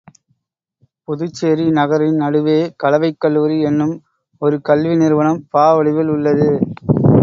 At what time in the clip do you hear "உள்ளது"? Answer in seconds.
6.07-6.49